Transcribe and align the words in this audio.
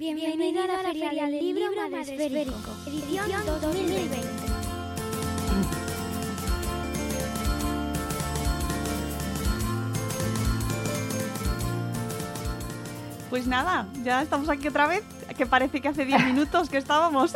Bienvenida 0.00 0.64
a 0.64 0.82
la 0.82 0.92
Feria 0.94 1.26
del 1.26 1.40
Libro 1.40 1.66
Madresférico, 1.90 2.54
edición 2.86 3.30
2020. 3.60 4.16
Pues 13.28 13.46
nada, 13.46 13.86
ya 14.02 14.22
estamos 14.22 14.48
aquí 14.48 14.68
otra 14.68 14.86
vez, 14.86 15.02
que 15.36 15.44
parece 15.44 15.82
que 15.82 15.88
hace 15.88 16.06
10 16.06 16.24
minutos 16.24 16.70
que 16.70 16.78
estábamos. 16.78 17.34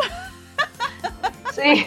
Sí. 1.53 1.87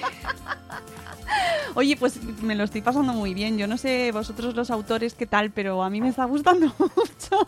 Oye, 1.74 1.98
pues 1.98 2.22
me 2.44 2.54
lo 2.54 2.66
estoy 2.66 2.84
pasando 2.84 3.14
muy 3.14 3.34
bien. 3.34 3.58
Yo 3.58 3.66
no 3.66 3.78
sé 3.78 4.12
vosotros 4.12 4.54
los 4.54 4.70
autores 4.70 5.16
qué 5.16 5.26
tal, 5.26 5.50
pero 5.50 5.82
a 5.82 5.90
mí 5.90 6.02
me 6.02 6.10
está 6.10 6.26
gustando 6.26 6.68
mucho. 6.78 7.48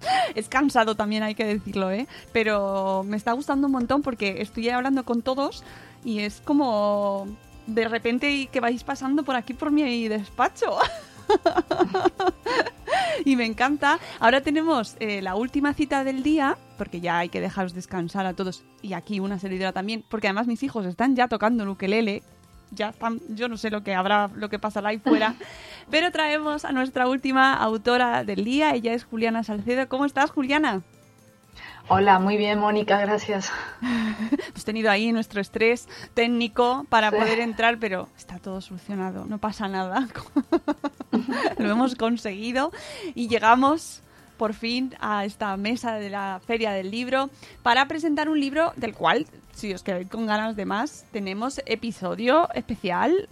Es 0.34 0.48
cansado 0.48 0.94
también, 0.94 1.22
hay 1.22 1.34
que 1.34 1.44
decirlo, 1.44 1.90
¿eh? 1.90 2.06
Pero 2.32 3.02
me 3.04 3.16
está 3.16 3.32
gustando 3.32 3.66
un 3.66 3.72
montón 3.72 4.02
porque 4.02 4.42
estoy 4.42 4.68
hablando 4.68 5.04
con 5.04 5.22
todos 5.22 5.64
y 6.04 6.20
es 6.20 6.40
como 6.44 7.26
de 7.66 7.88
repente 7.88 8.48
que 8.50 8.60
vais 8.60 8.82
pasando 8.84 9.24
por 9.24 9.36
aquí 9.36 9.54
por 9.54 9.70
mi 9.70 10.08
despacho. 10.08 10.78
y 13.24 13.36
me 13.36 13.44
encanta. 13.44 13.98
Ahora 14.20 14.40
tenemos 14.40 14.96
eh, 15.00 15.20
la 15.22 15.34
última 15.34 15.74
cita 15.74 16.04
del 16.04 16.22
día, 16.22 16.56
porque 16.78 17.00
ya 17.00 17.18
hay 17.18 17.28
que 17.28 17.40
dejaros 17.40 17.74
descansar 17.74 18.26
a 18.26 18.34
todos. 18.34 18.64
Y 18.82 18.94
aquí 18.94 19.20
una 19.20 19.38
servidora 19.38 19.72
también, 19.72 20.04
porque 20.08 20.28
además 20.28 20.46
mis 20.46 20.62
hijos 20.62 20.86
están 20.86 21.16
ya 21.16 21.28
tocando 21.28 21.64
el. 21.64 22.22
Ya 22.70 22.90
están, 22.90 23.20
yo 23.30 23.48
no 23.48 23.56
sé 23.56 23.70
lo 23.70 23.82
que 23.82 23.94
habrá, 23.94 24.28
lo 24.34 24.48
que 24.48 24.58
pasará 24.58 24.90
ahí 24.90 24.98
fuera. 24.98 25.34
Pero 25.90 26.10
traemos 26.12 26.64
a 26.64 26.72
nuestra 26.72 27.08
última 27.08 27.54
autora 27.54 28.24
del 28.24 28.44
día. 28.44 28.74
Ella 28.74 28.92
es 28.92 29.04
Juliana 29.04 29.42
Salcedo. 29.42 29.88
¿Cómo 29.88 30.04
estás, 30.04 30.30
Juliana? 30.30 30.82
Hola, 31.90 32.18
muy 32.18 32.36
bien, 32.36 32.58
Mónica, 32.58 32.98
gracias. 33.00 33.50
Hemos 33.80 34.64
tenido 34.66 34.90
ahí 34.90 35.10
nuestro 35.10 35.40
estrés 35.40 35.88
técnico 36.12 36.84
para 36.90 37.10
Sí. 37.10 37.16
poder 37.16 37.40
entrar, 37.40 37.78
pero 37.78 38.08
está 38.16 38.38
todo 38.38 38.60
solucionado, 38.60 39.24
no 39.24 39.38
pasa 39.38 39.68
nada. 39.68 40.06
Lo 41.58 41.70
hemos 41.70 41.94
conseguido 41.94 42.72
y 43.14 43.28
llegamos 43.28 44.02
por 44.36 44.52
fin 44.52 44.94
a 45.00 45.24
esta 45.24 45.56
mesa 45.56 45.94
de 45.94 46.10
la 46.10 46.40
Feria 46.46 46.72
del 46.72 46.90
Libro 46.90 47.30
para 47.62 47.88
presentar 47.88 48.28
un 48.28 48.38
libro 48.38 48.72
del 48.76 48.94
cual, 48.94 49.26
si 49.58 49.74
os 49.74 49.82
quedáis 49.82 50.08
con 50.08 50.24
ganas 50.26 50.54
de 50.54 50.64
más, 50.64 51.04
tenemos 51.10 51.60
episodio 51.66 52.48
especial 52.54 53.26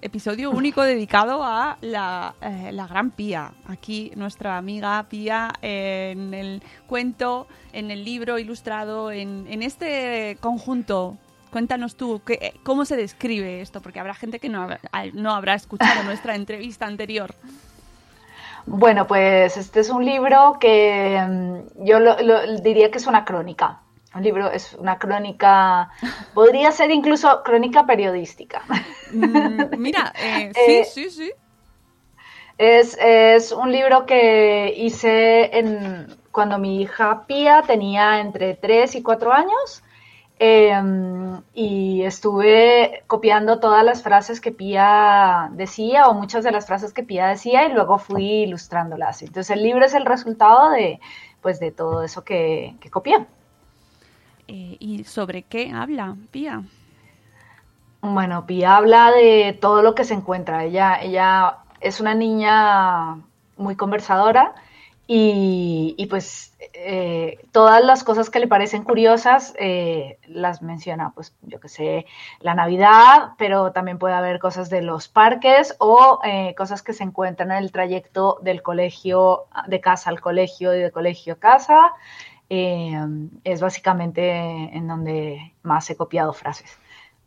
episodio 0.00 0.50
único 0.62 0.82
dedicado 0.82 1.44
a 1.44 1.76
la, 1.82 2.34
eh, 2.40 2.70
la 2.72 2.86
gran 2.86 3.10
Pía. 3.10 3.52
Aquí 3.66 4.10
nuestra 4.16 4.56
amiga 4.56 5.04
Pía 5.10 5.52
en 5.60 6.32
el 6.32 6.62
cuento, 6.86 7.46
en 7.74 7.90
el 7.90 8.02
libro 8.02 8.38
ilustrado, 8.38 9.12
en, 9.12 9.46
en 9.50 9.62
este 9.62 10.38
conjunto. 10.40 11.18
Cuéntanos 11.52 11.96
tú, 11.96 12.22
¿qué- 12.26 12.54
¿cómo 12.62 12.86
se 12.86 12.96
describe 12.96 13.60
esto? 13.60 13.80
Porque 13.82 14.00
habrá 14.00 14.14
gente 14.14 14.38
que 14.38 14.48
no 14.48 14.62
habrá, 14.62 14.80
no 15.12 15.34
habrá 15.34 15.54
escuchado 15.54 16.02
nuestra 16.04 16.34
entrevista 16.34 16.86
anterior. 16.86 17.34
Bueno, 18.66 19.06
pues 19.06 19.56
este 19.58 19.80
es 19.80 19.90
un 19.90 20.04
libro 20.04 20.56
que 20.60 21.18
mm, 21.26 21.84
yo 21.84 22.00
lo, 22.00 22.20
lo- 22.22 22.58
diría 22.60 22.90
que 22.90 22.98
es 22.98 23.06
una 23.06 23.24
crónica. 23.26 23.80
Un 24.18 24.24
libro 24.24 24.50
es 24.50 24.74
una 24.74 24.98
crónica, 24.98 25.90
podría 26.34 26.72
ser 26.72 26.90
incluso 26.90 27.44
crónica 27.44 27.86
periodística. 27.86 28.62
Mm, 29.12 29.78
mira, 29.78 30.12
eh, 30.20 30.50
Eh, 30.56 30.84
sí, 30.84 31.04
sí, 31.04 31.10
sí. 31.10 31.32
Es, 32.58 32.98
es 33.00 33.52
un 33.52 33.70
libro 33.70 34.06
que 34.06 34.74
hice 34.76 35.56
en, 35.56 36.18
cuando 36.32 36.58
mi 36.58 36.82
hija 36.82 37.26
Pía 37.28 37.62
tenía 37.64 38.18
entre 38.18 38.54
3 38.54 38.96
y 38.96 39.02
4 39.02 39.32
años 39.32 39.84
eh, 40.40 40.72
y 41.54 42.02
estuve 42.02 43.04
copiando 43.06 43.60
todas 43.60 43.84
las 43.84 44.02
frases 44.02 44.40
que 44.40 44.50
Pía 44.50 45.48
decía 45.52 46.08
o 46.08 46.14
muchas 46.14 46.42
de 46.42 46.50
las 46.50 46.66
frases 46.66 46.92
que 46.92 47.04
Pía 47.04 47.28
decía 47.28 47.66
y 47.66 47.72
luego 47.72 47.98
fui 47.98 48.42
ilustrándolas. 48.42 49.22
Entonces 49.22 49.56
el 49.56 49.62
libro 49.62 49.84
es 49.84 49.94
el 49.94 50.04
resultado 50.04 50.70
de, 50.70 50.98
pues, 51.40 51.60
de 51.60 51.70
todo 51.70 52.02
eso 52.02 52.24
que, 52.24 52.74
que 52.80 52.90
copié. 52.90 53.24
Eh, 54.48 54.78
¿Y 54.80 55.04
sobre 55.04 55.42
qué 55.42 55.70
habla, 55.70 56.16
Pía? 56.30 56.62
Bueno, 58.00 58.46
Pía 58.46 58.76
habla 58.76 59.10
de 59.12 59.56
todo 59.60 59.82
lo 59.82 59.94
que 59.94 60.04
se 60.04 60.14
encuentra. 60.14 60.64
Ella, 60.64 60.98
ella 61.02 61.58
es 61.80 62.00
una 62.00 62.14
niña 62.14 63.18
muy 63.58 63.76
conversadora 63.76 64.54
y, 65.06 66.06
pues 66.10 66.54
eh, 66.74 67.38
todas 67.52 67.82
las 67.84 68.04
cosas 68.04 68.30
que 68.30 68.40
le 68.40 68.48
parecen 68.48 68.84
curiosas 68.84 69.54
eh, 69.58 70.18
las 70.26 70.62
menciona, 70.62 71.12
pues 71.14 71.34
yo 71.42 71.60
que 71.60 71.68
sé, 71.68 72.06
la 72.40 72.54
Navidad, 72.54 73.32
pero 73.36 73.72
también 73.72 73.98
puede 73.98 74.14
haber 74.14 74.38
cosas 74.38 74.70
de 74.70 74.82
los 74.82 75.08
parques 75.08 75.74
o 75.78 76.20
cosas 76.56 76.82
que 76.82 76.92
se 76.92 77.04
encuentran 77.04 77.50
en 77.50 77.58
el 77.58 77.72
trayecto 77.72 78.38
del 78.42 78.62
colegio, 78.62 79.46
de 79.66 79.80
casa 79.80 80.10
al 80.10 80.20
colegio 80.20 80.74
y 80.74 80.80
de 80.80 80.90
colegio 80.90 81.34
a 81.34 81.38
casa. 81.38 81.92
Eh, 82.50 82.96
es 83.44 83.60
básicamente 83.60 84.30
en 84.30 84.88
donde 84.88 85.52
más 85.62 85.90
he 85.90 85.96
copiado 85.96 86.32
frases 86.32 86.78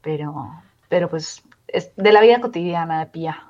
pero, 0.01 0.51
pero 0.89 1.09
pues 1.09 1.43
es 1.67 1.91
de 1.95 2.11
la 2.11 2.21
vida 2.21 2.41
cotidiana 2.41 2.99
de 2.99 3.05
Pía. 3.07 3.43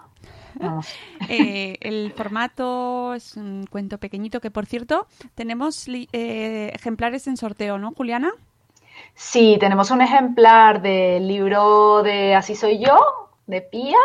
Eh, 1.29 1.77
el 1.79 2.11
formato 2.11 3.13
es 3.13 3.37
un 3.37 3.65
cuento 3.67 3.99
pequeñito 3.99 4.41
que, 4.41 4.51
por 4.51 4.65
cierto, 4.65 5.07
tenemos 5.33 5.87
eh, 5.87 6.71
ejemplares 6.73 7.27
en 7.27 7.37
sorteo, 7.37 7.77
¿no, 7.77 7.93
Juliana? 7.93 8.33
Sí, 9.13 9.55
tenemos 9.59 9.91
un 9.91 10.01
ejemplar 10.01 10.81
del 10.81 11.25
libro 11.25 12.03
de 12.03 12.35
Así 12.35 12.55
soy 12.55 12.79
yo, 12.79 12.97
de 13.47 13.61
Pía, 13.61 13.97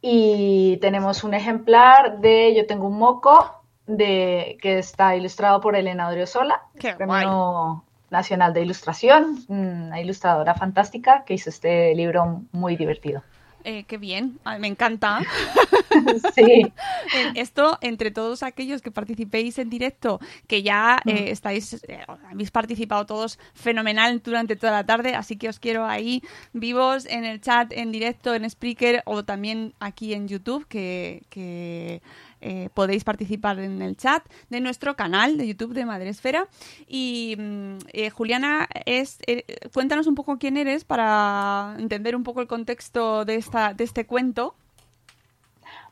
y 0.00 0.78
tenemos 0.78 1.22
un 1.22 1.34
ejemplar 1.34 2.18
de 2.18 2.52
Yo 2.56 2.66
tengo 2.66 2.88
un 2.88 2.98
moco, 2.98 3.59
de, 3.96 4.58
que 4.60 4.78
está 4.78 5.16
ilustrado 5.16 5.60
por 5.60 5.76
Elena 5.76 6.08
Odriozola, 6.08 6.62
¡Qué 6.78 6.94
Premio 6.94 7.84
Nacional 8.10 8.52
de 8.52 8.62
Ilustración, 8.62 9.44
una 9.48 10.00
ilustradora 10.00 10.54
fantástica 10.54 11.24
que 11.24 11.34
hizo 11.34 11.50
este 11.50 11.94
libro 11.94 12.42
muy 12.52 12.76
divertido. 12.76 13.22
Eh, 13.64 13.84
qué 13.84 13.98
bien, 13.98 14.38
ah, 14.44 14.58
me 14.58 14.68
encanta. 14.68 15.20
sí. 16.34 16.72
Esto, 17.34 17.78
entre 17.82 18.10
todos 18.10 18.42
aquellos 18.42 18.80
que 18.80 18.90
participéis 18.90 19.58
en 19.58 19.68
directo, 19.68 20.18
que 20.46 20.62
ya 20.62 21.00
eh, 21.04 21.12
mm. 21.12 21.32
estáis, 21.32 21.74
eh, 21.86 22.04
habéis 22.30 22.50
participado 22.50 23.04
todos 23.04 23.38
fenomenal 23.54 24.22
durante 24.24 24.56
toda 24.56 24.72
la 24.72 24.84
tarde, 24.84 25.14
así 25.14 25.36
que 25.36 25.48
os 25.48 25.58
quiero 25.58 25.84
ahí 25.84 26.22
vivos 26.52 27.04
en 27.06 27.24
el 27.24 27.40
chat, 27.40 27.70
en 27.72 27.92
directo, 27.92 28.34
en 28.34 28.48
Spreaker 28.48 29.02
o 29.04 29.24
también 29.24 29.74
aquí 29.78 30.14
en 30.14 30.26
YouTube, 30.26 30.66
que, 30.66 31.22
que 31.28 32.00
eh, 32.40 32.70
podéis 32.74 33.04
participar 33.04 33.58
en 33.58 33.82
el 33.82 33.96
chat 33.96 34.22
de 34.48 34.60
nuestro 34.60 34.96
canal 34.96 35.36
de 35.36 35.46
YouTube 35.46 35.74
de 35.74 35.84
Madresfera. 35.84 36.46
Y 36.88 37.36
mm, 37.38 37.78
eh, 37.92 38.10
Juliana, 38.10 38.68
es, 38.86 39.18
eh, 39.26 39.44
cuéntanos 39.72 40.06
un 40.06 40.14
poco 40.14 40.38
quién 40.38 40.56
eres 40.56 40.84
para 40.84 41.74
entender 41.78 42.16
un 42.16 42.24
poco 42.24 42.40
el 42.40 42.46
contexto 42.46 43.24
de, 43.24 43.36
esta, 43.36 43.74
de 43.74 43.84
este 43.84 44.06
cuento. 44.06 44.54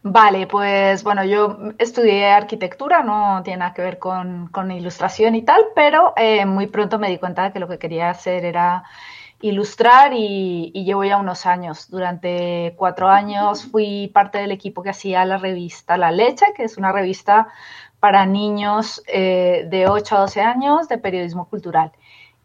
Vale, 0.03 0.47
pues 0.47 1.03
bueno, 1.03 1.25
yo 1.25 1.59
estudié 1.79 2.27
arquitectura, 2.27 3.03
no 3.03 3.43
tiene 3.43 3.59
nada 3.59 3.75
que 3.75 3.83
ver 3.83 3.99
con, 3.99 4.47
con 4.49 4.71
ilustración 4.71 5.35
y 5.35 5.43
tal, 5.43 5.61
pero 5.75 6.15
muy 6.47 6.69
pronto 6.69 7.01
me 7.01 7.11
di 7.11 7.19
cuenta 7.19 7.43
de 7.43 7.53
que 7.53 7.59
lo 7.59 7.67
que 7.67 7.79
quería 7.79 8.11
hacer 8.11 8.45
era 8.45 8.85
ilustrar 9.41 10.13
y, 10.15 10.73
llevo 10.73 11.05
ya 11.05 11.19
unos 11.19 11.47
años. 11.47 11.91
Durante 11.91 12.75
cuatro 12.77 13.09
años 13.09 13.65
fui 13.65 14.09
parte 14.09 14.39
del 14.39 14.53
equipo 14.53 14.83
que 14.83 14.91
hacía 14.91 15.25
la 15.25 15.39
revista 15.39 15.97
La 15.97 16.11
Leche, 16.11 16.47
que 16.57 16.65
es 16.65 16.77
una 16.77 16.93
revista 16.93 17.49
para 18.01 18.27
niños 18.27 19.03
eh, 19.07 19.67
de 19.69 19.89
8 19.89 20.17
a 20.17 20.21
12 20.21 20.41
años 20.41 20.89
de 20.89 20.99
periodismo 20.99 21.49
cultural. 21.49 21.93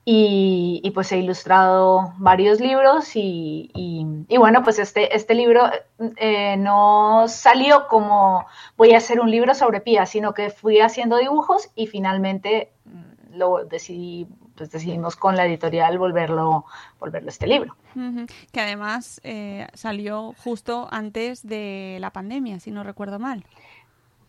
Y, 0.05 0.91
pues 0.93 1.13
he 1.13 1.17
ilustrado 1.17 2.13
varios 2.17 2.59
libros 2.59 3.11
y, 3.15 3.71
bueno, 4.37 4.61
pues 4.61 4.77
este, 4.77 5.15
este 5.15 5.33
libro 5.33 5.63
eh, 6.17 6.57
no 6.57 7.25
salió 7.29 7.87
como 7.87 8.45
voy 8.75 8.93
a 8.93 8.97
hacer 8.97 9.21
un 9.21 9.31
libro 9.31 9.55
sobre 9.55 9.79
Pía, 9.79 10.05
sino 10.05 10.33
que 10.33 10.49
fui 10.49 10.81
haciendo 10.81 11.17
dibujos 11.17 11.69
y 11.73 11.87
finalmente 11.87 12.73
lo 13.33 13.65
decidí 13.65 14.27
pues 14.55 14.69
decidimos 14.69 15.15
con 15.15 15.35
la 15.35 15.45
editorial 15.45 15.97
volverlo, 15.97 16.65
volverlo 16.99 17.29
este 17.29 17.47
libro. 17.47 17.75
Que 18.51 18.61
además 18.61 19.19
eh, 19.23 19.67
salió 19.73 20.33
justo 20.43 20.87
antes 20.91 21.45
de 21.45 21.97
la 21.99 22.11
pandemia, 22.11 22.59
si 22.59 22.71
no 22.71 22.83
recuerdo 22.83 23.19
mal. 23.19 23.45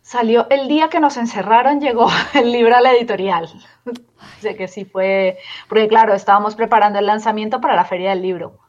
Salió 0.01 0.47
el 0.49 0.67
día 0.67 0.89
que 0.89 0.99
nos 0.99 1.17
encerraron, 1.17 1.79
llegó 1.79 2.07
el 2.33 2.51
libro 2.51 2.75
a 2.75 2.81
la 2.81 2.93
editorial. 2.93 3.49
sé 4.39 4.55
que 4.55 4.67
sí 4.67 4.85
fue, 4.85 5.37
porque 5.67 5.87
claro, 5.87 6.13
estábamos 6.13 6.55
preparando 6.55 6.99
el 6.99 7.05
lanzamiento 7.05 7.61
para 7.61 7.75
la 7.75 7.85
Feria 7.85 8.11
del 8.11 8.21
Libro, 8.21 8.59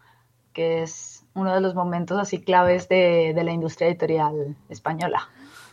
que 0.53 0.83
es 0.83 1.25
uno 1.35 1.55
de 1.55 1.61
los 1.61 1.75
momentos 1.75 2.19
así 2.19 2.43
claves 2.43 2.88
de, 2.88 3.33
de 3.35 3.44
la 3.44 3.53
industria 3.53 3.88
editorial 3.88 4.56
española. 4.71 5.29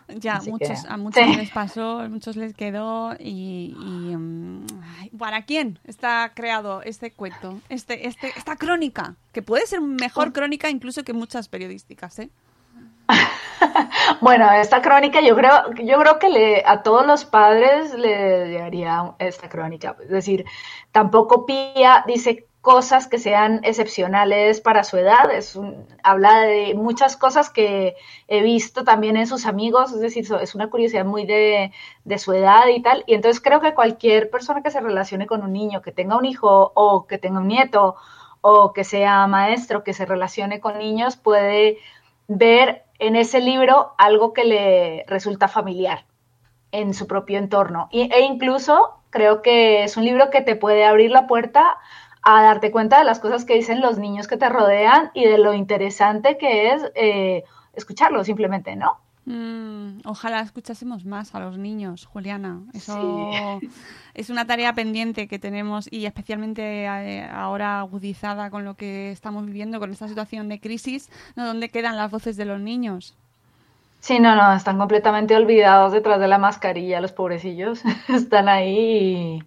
Ya, 0.07 0.41
muchos, 0.45 0.85
a 0.85 0.97
muchos 0.97 1.37
les 1.37 1.49
pasó, 1.51 1.99
a 1.99 2.09
muchos 2.09 2.35
les 2.35 2.53
quedó 2.53 3.13
y, 3.19 3.73
mm, 3.75 4.65
¿para 5.17 5.43
quién 5.45 5.79
está 5.85 6.31
creado 6.33 6.81
este 6.81 7.11
cuento, 7.11 7.59
este, 7.69 8.07
este, 8.07 8.31
esta 8.35 8.55
crónica? 8.55 9.15
Que 9.31 9.41
puede 9.41 9.65
ser 9.65 9.81
mejor 9.81 10.29
oh. 10.29 10.33
crónica 10.33 10.69
incluso 10.69 11.03
que 11.03 11.13
muchas 11.13 11.47
periodísticas, 11.47 12.19
¿eh? 12.19 12.29
bueno, 14.21 14.49
esta 14.51 14.81
crónica 14.81 15.21
yo 15.21 15.35
creo, 15.35 15.73
yo 15.83 15.99
creo 15.99 16.19
que 16.19 16.29
le, 16.29 16.63
a 16.65 16.83
todos 16.83 17.05
los 17.05 17.25
padres 17.25 17.93
le 17.93 18.47
llegaría 18.49 19.13
esta 19.19 19.49
crónica. 19.49 19.95
Es 20.01 20.09
decir, 20.09 20.45
tampoco 20.91 21.45
Pía 21.45 22.03
dice 22.07 22.47
cosas 22.63 23.07
que 23.07 23.19
sean 23.19 23.59
excepcionales 23.63 24.61
para 24.61 24.85
su 24.85 24.95
edad. 24.95 25.29
Es 25.33 25.59
habla 26.01 26.39
de 26.43 26.73
muchas 26.75 27.17
cosas 27.17 27.49
que 27.49 27.97
he 28.29 28.41
visto 28.41 28.85
también 28.85 29.17
en 29.17 29.27
sus 29.27 29.45
amigos, 29.45 29.91
es 29.91 29.99
decir, 29.99 30.25
es 30.41 30.55
una 30.55 30.69
curiosidad 30.69 31.03
muy 31.03 31.25
de, 31.25 31.73
de, 32.05 32.17
su 32.17 32.31
edad 32.31 32.67
y 32.73 32.81
tal. 32.81 33.03
Y 33.05 33.15
entonces 33.15 33.41
creo 33.41 33.59
que 33.59 33.73
cualquier 33.73 34.29
persona 34.29 34.63
que 34.63 34.71
se 34.71 34.79
relacione 34.79 35.27
con 35.27 35.43
un 35.43 35.51
niño, 35.51 35.81
que 35.81 35.91
tenga 35.91 36.17
un 36.17 36.23
hijo 36.23 36.71
o 36.73 37.05
que 37.05 37.17
tenga 37.17 37.41
un 37.41 37.49
nieto 37.49 37.97
o 38.39 38.71
que 38.71 38.85
sea 38.85 39.27
maestro, 39.27 39.83
que 39.83 39.91
se 39.91 40.05
relacione 40.05 40.61
con 40.61 40.77
niños, 40.77 41.17
puede 41.17 41.79
ver 42.29 42.85
en 42.97 43.17
ese 43.17 43.41
libro 43.41 43.93
algo 43.97 44.31
que 44.31 44.45
le 44.45 45.03
resulta 45.09 45.49
familiar 45.49 46.05
en 46.71 46.93
su 46.93 47.07
propio 47.07 47.39
entorno. 47.39 47.89
e 47.91 48.21
incluso 48.21 49.03
creo 49.13 49.41
que 49.43 49.83
es 49.83 49.95
un 49.95 50.05
libro 50.05 50.29
que 50.31 50.41
te 50.41 50.55
puede 50.55 50.85
abrir 50.85 51.11
la 51.11 51.27
puerta 51.27 51.77
darte 52.23 52.71
cuenta 52.71 52.99
de 52.99 53.03
las 53.03 53.19
cosas 53.19 53.45
que 53.45 53.55
dicen 53.55 53.81
los 53.81 53.97
niños 53.97 54.27
que 54.27 54.37
te 54.37 54.49
rodean 54.49 55.11
y 55.13 55.25
de 55.25 55.37
lo 55.37 55.53
interesante 55.53 56.37
que 56.37 56.71
es 56.73 56.83
eh, 56.95 57.43
escucharlo 57.73 58.23
simplemente, 58.23 58.75
¿no? 58.75 58.97
Mm, 59.25 59.99
ojalá 60.05 60.41
escuchásemos 60.41 61.05
más 61.05 61.33
a 61.33 61.39
los 61.39 61.57
niños, 61.57 62.05
Juliana. 62.05 62.61
Eso 62.73 63.59
es 64.13 64.29
una 64.29 64.45
tarea 64.45 64.73
pendiente 64.73 65.27
que 65.27 65.39
tenemos 65.39 65.87
y 65.91 66.05
especialmente 66.05 66.85
eh, 66.85 67.25
ahora 67.25 67.79
agudizada 67.79 68.49
con 68.49 68.65
lo 68.65 68.75
que 68.75 69.11
estamos 69.11 69.45
viviendo, 69.45 69.79
con 69.79 69.91
esta 69.91 70.07
situación 70.07 70.49
de 70.49 70.59
crisis, 70.59 71.09
¿no? 71.35 71.45
¿Dónde 71.45 71.69
quedan 71.69 71.95
las 71.97 72.11
voces 72.11 72.35
de 72.35 72.45
los 72.45 72.59
niños? 72.59 73.15
Sí, 74.01 74.19
no, 74.19 74.35
no, 74.35 74.53
están 74.53 74.77
completamente 74.77 75.33
olvidados 75.33 75.93
detrás 75.93 76.19
de 76.19 76.27
la 76.27 76.37
mascarilla, 76.37 76.99
los 76.99 77.13
pobrecillos. 77.13 77.81
están 78.09 78.49
ahí 78.49 79.39
y 79.39 79.43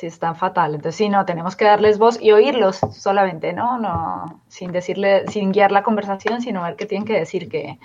sí 0.00 0.06
están 0.06 0.34
fatal. 0.34 0.74
Entonces, 0.74 0.96
sí, 0.96 1.10
no, 1.10 1.26
tenemos 1.26 1.56
que 1.56 1.66
darles 1.66 1.98
voz 1.98 2.18
y 2.20 2.32
oírlos 2.32 2.78
solamente, 2.92 3.52
¿no? 3.52 3.78
No, 3.78 4.40
sin 4.48 4.72
decirle, 4.72 5.28
sin 5.28 5.52
guiar 5.52 5.72
la 5.72 5.82
conversación, 5.82 6.40
sino 6.40 6.62
ver 6.62 6.76
qué 6.76 6.86
tienen 6.86 7.06
que 7.06 7.18
decir, 7.18 7.50
que 7.50 7.78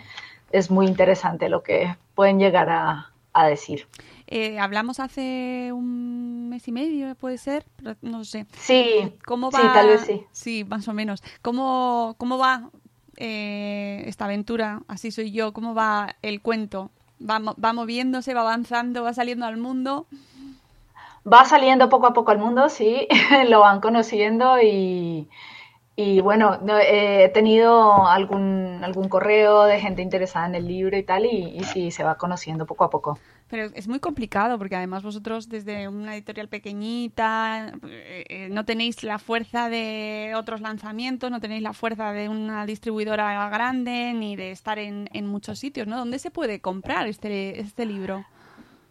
es 0.52 0.72
muy 0.72 0.88
interesante 0.88 1.50
lo 1.50 1.62
que 1.62 1.94
pueden 2.16 2.40
llegar 2.40 2.70
a, 2.70 3.12
decir. 3.50 3.86
Eh, 4.28 4.60
hablamos 4.60 5.02
hace 5.02 5.74
un 5.74 6.48
mes 6.48 6.66
y 6.70 6.72
medio, 6.72 7.14
puede 7.16 7.38
ser, 7.38 7.66
no 8.02 8.24
sé. 8.24 8.46
Sí, 8.58 9.12
¿Cómo 9.26 9.52
va? 9.52 9.60
sí, 9.60 9.68
tal 9.74 9.88
vez 9.90 10.02
sí. 10.08 10.26
Sí, 10.32 10.64
más 10.64 10.88
o 10.88 10.94
menos. 10.94 11.22
¿Cómo, 11.42 12.16
cómo 12.18 12.38
va 12.38 12.70
eh, 13.18 14.04
esta 14.06 14.24
aventura? 14.24 14.84
Así 14.88 15.12
soy 15.12 15.34
yo. 15.34 15.52
¿Cómo 15.52 15.76
va 15.76 16.16
el 16.22 16.42
cuento? 16.42 16.92
¿Va, 17.20 17.40
¿Va 17.40 17.74
moviéndose, 17.74 18.34
va 18.34 18.40
avanzando, 18.40 19.04
va 19.04 19.14
saliendo 19.14 19.46
al 19.46 19.58
mundo? 19.58 20.08
Va 21.32 21.46
saliendo 21.46 21.90
poco 21.90 22.08
a 22.08 22.14
poco 22.14 22.32
al 22.32 22.40
mundo, 22.40 22.70
sí, 22.70 23.08
lo 23.50 23.62
van 23.62 23.82
conociendo 23.82 24.62
y, 24.62 25.28
y 25.96 26.20
bueno, 26.22 26.60
he 26.82 27.30
tenido 27.30 28.06
algún, 28.08 28.82
algún 28.84 29.08
correo 29.08 29.64
de 29.64 29.80
gente 29.80 30.02
interesada 30.02 30.46
en 30.46 30.56
el 30.56 30.68
libro 30.68 30.98
y 30.98 31.04
tal, 31.04 31.26
y, 31.26 31.64
sí, 31.64 31.90
se 31.90 32.04
va 32.04 32.16
conociendo 32.18 32.66
poco 32.66 32.84
a 32.84 32.90
poco. 32.90 33.18
Pero 33.48 33.66
es 33.76 33.88
muy 33.88 34.00
complicado 34.00 34.58
porque 34.58 34.76
además 34.76 35.04
vosotros 35.04 35.48
desde 35.48 35.88
una 35.88 36.16
editorial 36.16 36.50
pequeñita 36.50 37.74
eh, 37.88 38.26
eh, 38.28 38.50
no 38.50 38.66
tenéis 38.66 39.04
la 39.04 39.20
fuerza 39.20 39.70
de 39.70 40.34
otros 40.36 40.62
lanzamientos, 40.62 41.30
no 41.32 41.40
tenéis 41.40 41.62
la 41.62 41.74
fuerza 41.74 42.12
de 42.12 42.28
una 42.28 42.66
distribuidora 42.66 43.48
grande 43.50 44.14
ni 44.14 44.36
de 44.36 44.52
estar 44.52 44.80
en, 44.80 45.10
en 45.14 45.28
muchos 45.28 45.60
sitios, 45.60 45.88
¿no? 45.88 45.98
¿Dónde 45.98 46.20
se 46.20 46.32
puede 46.32 46.60
comprar 46.60 47.08
este, 47.08 47.60
este 47.62 47.86
libro? 47.86 48.26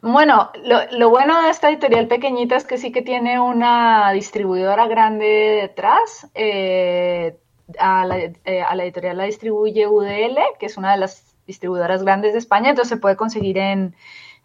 Bueno, 0.06 0.50
lo, 0.90 1.08
bueno 1.08 1.40
de 1.40 1.48
esta 1.48 1.70
editorial 1.70 2.08
pequeñita 2.08 2.56
es 2.56 2.66
que 2.66 2.76
sí 2.76 2.92
que 2.92 3.00
tiene 3.00 3.40
una 3.40 4.12
distribuidora 4.12 4.86
grande 4.86 5.60
detrás. 5.62 6.30
Eh, 6.34 7.38
a, 7.78 8.04
la, 8.04 8.18
eh, 8.18 8.34
editorial 8.44 9.16
la 9.16 9.24
distribuye 9.24 9.86
UDL, 9.86 10.38
que 10.58 10.66
es 10.66 10.76
una 10.76 10.92
de 10.92 10.98
las 10.98 11.34
distribuidoras 11.46 12.02
grandes 12.02 12.34
de 12.34 12.38
España, 12.38 12.68
entonces 12.68 12.90
se 12.90 12.96
puede 12.98 13.16
conseguir 13.16 13.56
en, 13.56 13.96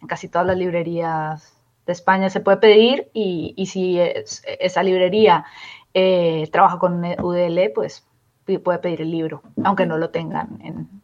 casi 0.08 0.28
todas 0.28 0.46
las 0.46 0.56
librerías 0.56 1.54
de 1.84 1.92
España, 1.92 2.30
se 2.30 2.40
puede 2.40 2.56
pedir 2.56 3.10
y, 3.12 3.52
y 3.54 3.66
si 3.66 4.00
esa 4.00 4.82
librería 4.82 5.44
eh, 5.92 6.48
trabaja 6.50 6.78
con 6.78 7.04
UDL, 7.04 7.70
pues 7.74 8.06
puede 8.64 8.78
pedir 8.78 9.02
el 9.02 9.10
libro, 9.10 9.42
aunque 9.62 9.84
no 9.84 9.98
lo 9.98 10.08
tengan 10.08 10.58
en, 10.62 10.99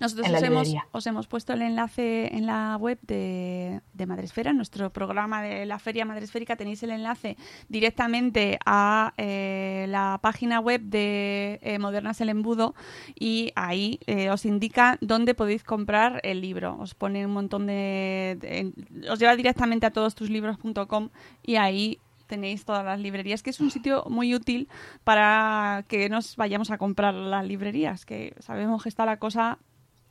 nosotros 0.00 0.28
os 0.28 0.42
hemos, 0.42 0.74
os 0.92 1.06
hemos, 1.06 1.26
puesto 1.26 1.52
el 1.52 1.62
enlace 1.62 2.34
en 2.34 2.46
la 2.46 2.76
web 2.76 2.98
de, 3.02 3.80
de 3.92 4.06
Madresfera, 4.06 4.50
en 4.50 4.56
nuestro 4.56 4.90
programa 4.90 5.42
de 5.42 5.66
la 5.66 5.78
Feria 5.78 6.04
Madresférica 6.04 6.56
tenéis 6.56 6.82
el 6.82 6.90
enlace 6.90 7.36
directamente 7.68 8.58
a 8.64 9.12
eh, 9.16 9.86
la 9.88 10.18
página 10.22 10.60
web 10.60 10.82
de 10.82 11.58
eh, 11.62 11.78
Modernas 11.78 12.20
el 12.20 12.30
Embudo 12.30 12.74
y 13.14 13.52
ahí 13.54 14.00
eh, 14.06 14.30
os 14.30 14.44
indica 14.46 14.98
dónde 15.00 15.34
podéis 15.34 15.62
comprar 15.62 16.20
el 16.22 16.40
libro. 16.40 16.76
Os 16.78 16.94
pone 16.94 17.26
un 17.26 17.32
montón 17.32 17.66
de... 17.66 18.72
os 19.10 19.18
lleva 19.18 19.36
directamente 19.36 19.86
a 19.86 19.90
todos 19.90 20.14
tus 20.14 20.30
libros.com 20.30 21.10
y 21.42 21.56
ahí 21.56 22.00
tenéis 22.26 22.64
todas 22.64 22.84
las 22.84 23.00
librerías, 23.00 23.42
que 23.42 23.50
es 23.50 23.60
un 23.60 23.70
sitio 23.70 24.04
muy 24.08 24.34
útil 24.34 24.68
para 25.04 25.84
que 25.88 26.08
nos 26.08 26.36
vayamos 26.36 26.70
a 26.70 26.78
comprar 26.78 27.14
las 27.14 27.46
librerías, 27.46 28.04
que 28.04 28.34
sabemos 28.40 28.82
que 28.82 28.88
está 28.88 29.06
la 29.06 29.18
cosa 29.18 29.58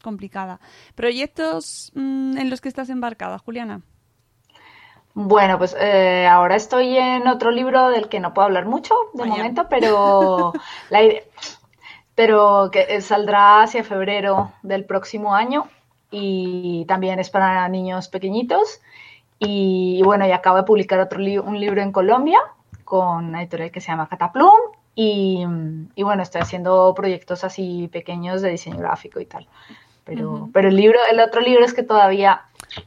complicada. 0.05 0.59
¿Proyectos 0.93 1.91
mm, 1.95 2.37
en 2.37 2.49
los 2.51 2.61
que 2.61 2.69
estás 2.69 2.89
embarcada, 2.89 3.39
Juliana? 3.39 3.81
Bueno, 5.15 5.57
pues 5.57 5.75
eh, 5.79 6.27
ahora 6.27 6.55
estoy 6.55 6.97
en 6.97 7.27
otro 7.27 7.49
libro 7.49 7.89
del 7.89 8.07
que 8.07 8.19
no 8.19 8.33
puedo 8.33 8.45
hablar 8.47 8.65
mucho 8.65 8.93
de 9.13 9.25
momento, 9.25 9.67
pero 9.69 10.53
la 10.89 11.03
idea, 11.03 11.23
pero 12.13 12.69
que 12.71 13.01
saldrá 13.01 13.63
hacia 13.63 13.83
febrero 13.83 14.51
del 14.61 14.85
próximo 14.85 15.33
año 15.33 15.69
y 16.11 16.85
también 16.85 17.19
es 17.19 17.29
para 17.29 17.67
niños 17.69 18.09
pequeñitos. 18.09 18.81
Y, 19.39 20.01
bueno, 20.03 20.25
y 20.27 20.31
acabo 20.31 20.57
de 20.57 20.63
publicar 20.63 20.99
otro 20.99 21.19
un 21.19 21.59
libro 21.59 21.81
en 21.81 21.91
Colombia 21.91 22.39
con 22.83 23.25
una 23.25 23.41
editorial 23.41 23.71
que 23.71 23.81
se 23.81 23.87
llama 23.87 24.07
Cataplum. 24.07 24.59
Y, 24.95 25.45
y, 25.95 26.03
bueno, 26.03 26.23
estoy 26.23 26.41
haciendo 26.41 26.93
proyectos 26.93 27.43
así 27.43 27.89
pequeños 27.91 28.41
de 28.41 28.51
diseño 28.51 28.77
gráfico 28.77 29.19
y 29.19 29.25
tal. 29.25 29.47
Pero, 30.05 30.49
pero 30.53 30.69
el 30.69 30.75
libro, 30.75 30.99
el 31.11 31.19
otro 31.19 31.41
libro 31.41 31.65
es 31.65 31.73
que 31.73 31.83
todavía 31.83 32.43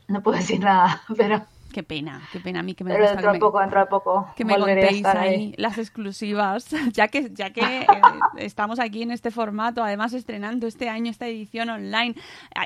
no 0.07 0.23
puedo 0.23 0.39
decir 0.39 0.61
nada, 0.61 1.03
pero 1.17 1.43
Qué 1.73 1.83
pena, 1.83 2.23
qué 2.33 2.41
pena 2.41 2.61
a 2.61 2.63
mí 2.63 2.75
que 2.75 2.83
me 2.83 2.95
Pero 2.95 3.09
dentro 3.09 3.33
de 3.33 3.39
poco, 3.39 3.61
dentro 3.61 3.81
de 3.81 3.87
poco. 3.87 4.33
Que 4.35 4.45
me 4.45 4.57
contéis 4.57 5.05
ahí, 5.05 5.55
las 5.59 5.77
exclusivas, 5.77 6.71
ya 6.93 7.09
que, 7.09 7.31
ya 7.33 7.51
que 7.53 7.81
eh, 7.83 7.87
estamos 8.39 8.79
aquí 8.81 9.03
en 9.03 9.11
este 9.11 9.31
formato, 9.31 9.85
además 9.85 10.15
estrenando 10.15 10.67
este 10.67 10.89
año 10.89 11.11
esta 11.11 11.27
edición 11.27 11.69
online, 11.69 12.15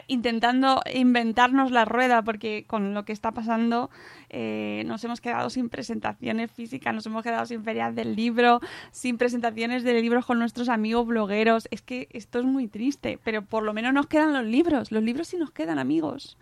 intentando 0.06 0.82
inventarnos 0.94 1.72
la 1.72 1.84
rueda, 1.84 2.22
porque 2.22 2.64
con 2.68 2.94
lo 2.94 3.04
que 3.04 3.12
está 3.12 3.32
pasando 3.32 3.90
eh, 4.32 4.82
nos 4.86 5.04
hemos 5.04 5.20
quedado 5.20 5.50
sin 5.50 5.68
presentaciones 5.68 6.50
físicas, 6.50 6.94
nos 6.94 7.06
hemos 7.06 7.22
quedado 7.22 7.46
sin 7.46 7.62
ferias 7.62 7.94
del 7.94 8.16
libro, 8.16 8.60
sin 8.90 9.18
presentaciones 9.18 9.84
de 9.84 10.00
libros 10.00 10.26
con 10.26 10.38
nuestros 10.38 10.68
amigos 10.68 11.06
blogueros. 11.06 11.68
Es 11.70 11.82
que 11.82 12.08
esto 12.12 12.38
es 12.38 12.44
muy 12.44 12.66
triste, 12.66 13.18
pero 13.22 13.42
por 13.42 13.62
lo 13.62 13.72
menos 13.72 13.92
nos 13.92 14.06
quedan 14.06 14.32
los 14.32 14.44
libros, 14.44 14.90
los 14.90 15.02
libros 15.02 15.28
sí 15.28 15.36
nos 15.36 15.50
quedan 15.50 15.78
amigos. 15.78 16.38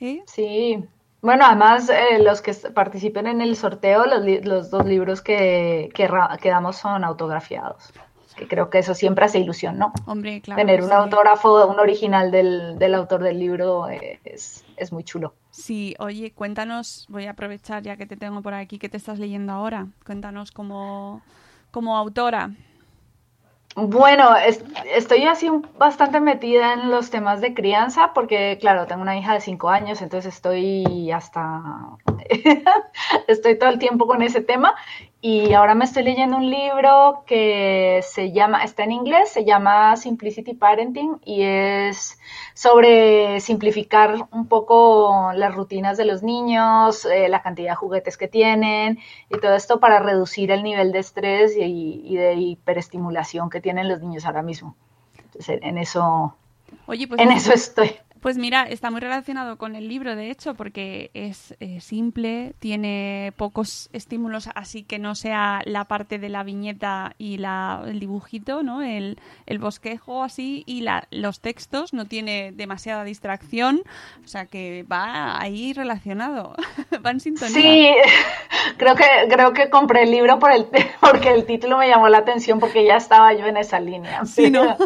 ¿eh? 0.00 0.22
Sí, 0.26 0.84
bueno, 1.22 1.44
además, 1.46 1.88
eh, 1.88 2.18
los 2.20 2.42
que 2.42 2.52
participen 2.74 3.28
en 3.28 3.40
el 3.40 3.54
sorteo, 3.54 4.04
los, 4.06 4.70
dos 4.70 4.84
libros 4.84 5.22
que, 5.22 5.88
que, 5.94 6.48
damos 6.48 6.76
son 6.76 7.04
autografiados. 7.04 7.92
Que 8.34 8.48
creo 8.48 8.70
que 8.70 8.78
eso 8.78 8.94
siempre 8.94 9.24
hace 9.24 9.38
ilusión, 9.38 9.78
¿no? 9.78 9.92
Hombre, 10.06 10.40
claro. 10.40 10.58
Tener 10.58 10.82
un 10.82 10.92
autógrafo, 10.92 11.66
un 11.66 11.78
original 11.78 12.30
del, 12.30 12.78
del 12.78 12.94
autor 12.94 13.22
del 13.22 13.38
libro 13.38 13.88
eh, 13.88 14.20
es, 14.24 14.64
es, 14.76 14.92
muy 14.92 15.04
chulo. 15.04 15.34
Sí, 15.50 15.94
oye, 15.98 16.32
cuéntanos, 16.32 17.06
voy 17.08 17.26
a 17.26 17.32
aprovechar 17.32 17.82
ya 17.82 17.96
que 17.96 18.06
te 18.06 18.16
tengo 18.16 18.42
por 18.42 18.54
aquí, 18.54 18.78
¿qué 18.78 18.88
te 18.88 18.96
estás 18.96 19.18
leyendo 19.18 19.52
ahora? 19.52 19.86
Cuéntanos 20.04 20.50
como, 20.50 21.22
como 21.70 21.96
autora. 21.96 22.50
Bueno, 23.74 24.34
estoy 24.94 25.24
así 25.24 25.48
bastante 25.78 26.20
metida 26.20 26.74
en 26.74 26.90
los 26.90 27.08
temas 27.08 27.40
de 27.40 27.54
crianza 27.54 28.12
porque, 28.12 28.58
claro, 28.60 28.86
tengo 28.86 29.00
una 29.00 29.16
hija 29.16 29.32
de 29.32 29.40
cinco 29.40 29.70
años, 29.70 30.02
entonces 30.02 30.34
estoy 30.34 31.10
hasta, 31.10 31.62
estoy 33.28 33.58
todo 33.58 33.70
el 33.70 33.78
tiempo 33.78 34.06
con 34.06 34.20
ese 34.20 34.42
tema 34.42 34.74
y 35.24 35.52
ahora 35.52 35.76
me 35.76 35.84
estoy 35.84 36.02
leyendo 36.02 36.36
un 36.36 36.50
libro 36.50 37.22
que 37.28 38.00
se 38.02 38.32
llama, 38.32 38.64
está 38.64 38.82
en 38.82 38.90
inglés, 38.90 39.28
se 39.28 39.44
llama 39.44 39.96
Simplicity 39.96 40.52
Parenting 40.52 41.20
y 41.24 41.42
es 41.42 42.18
sobre 42.54 43.38
simplificar 43.38 44.26
un 44.32 44.48
poco 44.48 45.30
las 45.36 45.54
rutinas 45.54 45.96
de 45.96 46.06
los 46.06 46.24
niños, 46.24 47.04
eh, 47.04 47.28
la 47.28 47.40
cantidad 47.40 47.70
de 47.70 47.76
juguetes 47.76 48.16
que 48.16 48.26
tienen 48.26 48.98
y 49.30 49.38
todo 49.38 49.54
esto 49.54 49.78
para 49.78 50.00
reducir 50.00 50.50
el 50.50 50.64
nivel 50.64 50.90
de 50.90 50.98
estrés 50.98 51.52
y, 51.56 52.16
de 52.16 52.34
hiperestimulación 52.34 53.48
que 53.48 53.60
tienen 53.60 53.88
los 53.88 54.00
niños 54.00 54.26
ahora 54.26 54.42
mismo. 54.42 54.74
Entonces, 55.26 55.60
en 55.62 55.78
eso, 55.78 56.34
Oye, 56.86 57.06
pues 57.06 57.20
en 57.20 57.30
eso 57.30 57.52
estoy. 57.52 57.92
Pues 58.22 58.38
mira, 58.38 58.62
está 58.62 58.92
muy 58.92 59.00
relacionado 59.00 59.58
con 59.58 59.74
el 59.74 59.88
libro, 59.88 60.14
de 60.14 60.30
hecho, 60.30 60.54
porque 60.54 61.10
es 61.12 61.56
eh, 61.58 61.80
simple, 61.80 62.54
tiene 62.60 63.32
pocos 63.36 63.90
estímulos, 63.92 64.48
así 64.54 64.84
que 64.84 65.00
no 65.00 65.16
sea 65.16 65.60
la 65.64 65.86
parte 65.86 66.20
de 66.20 66.28
la 66.28 66.44
viñeta 66.44 67.16
y 67.18 67.38
la, 67.38 67.82
el 67.84 67.98
dibujito, 67.98 68.62
¿no? 68.62 68.80
El, 68.80 69.18
el 69.46 69.58
bosquejo 69.58 70.22
así 70.22 70.62
y 70.66 70.82
la, 70.82 71.08
los 71.10 71.40
textos, 71.40 71.92
no 71.92 72.04
tiene 72.04 72.52
demasiada 72.52 73.02
distracción, 73.02 73.82
o 74.24 74.28
sea 74.28 74.46
que 74.46 74.84
va 74.84 75.40
ahí 75.40 75.72
relacionado, 75.72 76.54
va 77.04 77.10
en 77.10 77.18
sintonía. 77.18 77.52
Sí, 77.52 77.92
creo 78.76 78.94
que, 78.94 79.04
creo 79.28 79.52
que 79.52 79.68
compré 79.68 80.04
el 80.04 80.12
libro 80.12 80.38
por 80.38 80.52
el, 80.52 80.68
porque 81.00 81.30
el 81.30 81.44
título 81.44 81.76
me 81.76 81.88
llamó 81.88 82.08
la 82.08 82.18
atención 82.18 82.60
porque 82.60 82.86
ya 82.86 82.98
estaba 82.98 83.32
yo 83.32 83.46
en 83.46 83.56
esa 83.56 83.80
línea. 83.80 84.24
Sí, 84.26 84.48
¿no? 84.48 84.76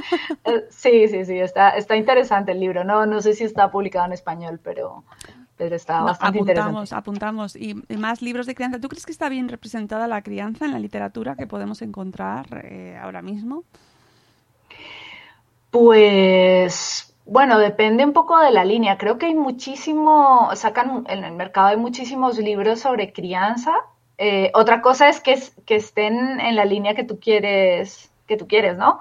sí, 0.71 1.07
sí, 1.09 1.27
sí, 1.27 1.39
está, 1.39 1.77
está 1.77 1.97
interesante 1.97 2.53
el 2.53 2.61
libro, 2.61 2.83
no, 2.83 3.05
no 3.05 3.26
sé 3.27 3.35
si 3.35 3.45
está 3.45 3.71
publicado 3.71 4.07
en 4.07 4.13
español, 4.13 4.61
pero, 4.63 5.05
pero 5.57 5.77
está 5.77 6.03
bastante 6.03 6.39
apuntamos, 6.39 6.93
Apuntamos, 6.93 7.57
y, 7.57 7.75
más 7.97 8.23
libros 8.23 8.47
de 8.47 8.55
crianza. 8.55 8.81
¿Tú 8.81 8.89
crees 8.89 9.07
que 9.07 9.13
está 9.13 9.29
bien 9.29 9.49
representada 9.49 10.07
la 10.07 10.23
crianza 10.23 10.65
en 10.65 10.73
la 10.73 10.79
literatura 10.79 11.37
que 11.37 11.47
podemos 11.47 11.83
encontrar 11.83 12.47
eh, 12.65 12.99
ahora 13.01 13.23
mismo? 13.23 13.65
Pues 15.71 17.15
bueno, 17.25 17.59
depende 17.59 18.05
un 18.05 18.13
poco 18.13 18.39
de 18.39 18.51
la 18.51 18.65
línea. 18.65 18.99
Creo 18.99 19.19
que 19.19 19.27
hay 19.27 19.35
muchísimo, 19.35 20.51
sacan 20.55 21.05
en 21.09 21.25
el 21.25 21.33
mercado 21.33 21.69
hay 21.69 21.77
muchísimos 21.77 22.39
libros 22.39 22.81
sobre 22.81 23.13
crianza. 23.13 23.73
Eh, 24.19 24.51
otra 24.55 24.81
cosa 24.81 25.09
es 25.09 25.21
que, 25.21 25.39
que 25.67 25.77
estén 25.77 26.41
en 26.41 26.57
la 26.57 26.65
línea 26.65 26.95
que 26.95 27.05
tú 27.05 27.19
quieres, 27.19 28.11
que 28.27 28.37
tú 28.37 28.47
quieres, 28.47 28.77
¿no? 28.79 29.01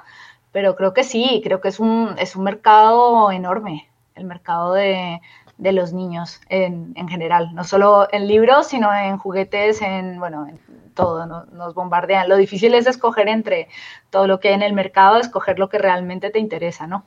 Pero 0.52 0.76
creo 0.76 0.94
que 0.94 1.04
sí, 1.04 1.42
creo 1.44 1.62
que 1.62 1.68
es 1.68 1.80
un, 1.80 2.16
es 2.18 2.36
un 2.36 2.44
mercado 2.44 3.32
enorme 3.32 3.90
el 4.16 4.26
mercado 4.26 4.74
de, 4.74 5.22
los 5.58 5.94
niños 5.94 6.42
en, 6.50 6.94
en, 6.96 7.08
general, 7.08 7.54
no 7.54 7.64
solo 7.64 8.08
en 8.12 8.28
libros, 8.28 8.68
sino 8.68 8.94
en 8.94 9.18
juguetes, 9.18 9.82
en, 9.82 10.20
bueno, 10.20 10.48
en 10.48 10.60
todo, 10.96 11.26
nos 11.26 11.74
bombardean. 11.76 12.28
Lo 12.28 12.38
difícil 12.38 12.74
es 12.74 12.88
escoger 12.88 13.28
entre 13.28 13.68
todo 14.10 14.28
lo 14.28 14.40
que 14.40 14.50
hay 14.50 14.56
en 14.56 14.64
el 14.64 14.74
mercado, 14.74 15.18
escoger 15.18 15.60
lo 15.60 15.70
que 15.70 15.78
realmente 15.78 16.32
te 16.32 16.40
interesa, 16.40 16.88
¿no? 16.88 17.06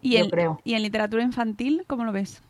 ¿Y, 0.00 0.16
en, 0.16 0.30
creo. 0.30 0.60
¿Y 0.64 0.74
en 0.74 0.82
literatura 0.82 1.22
infantil, 1.22 1.84
cómo 1.86 2.04
lo 2.04 2.12
ves? 2.12 2.42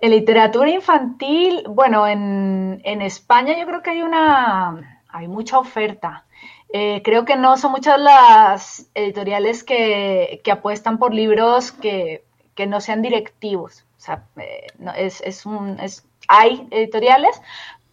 En 0.00 0.10
literatura 0.10 0.70
infantil, 0.70 1.64
bueno, 1.68 2.06
en, 2.06 2.80
en 2.84 3.02
España 3.02 3.56
yo 3.58 3.66
creo 3.66 3.82
que 3.82 3.90
hay 3.90 4.02
una, 4.02 5.00
hay 5.08 5.28
mucha 5.28 5.58
oferta. 5.58 6.24
Eh, 6.72 7.02
creo 7.04 7.24
que 7.24 7.36
no 7.36 7.56
son 7.56 7.72
muchas 7.72 8.00
las 8.00 8.90
editoriales 8.94 9.62
que, 9.62 10.40
que 10.42 10.50
apuestan 10.50 10.98
por 10.98 11.14
libros 11.14 11.70
que 11.70 12.24
que 12.54 12.66
no 12.66 12.80
sean 12.80 13.02
directivos. 13.02 13.84
O 13.98 14.00
sea, 14.00 14.24
eh, 14.36 14.66
no, 14.78 14.92
es, 14.92 15.20
es 15.20 15.46
un, 15.46 15.78
es, 15.80 16.04
hay 16.28 16.66
editoriales, 16.70 17.40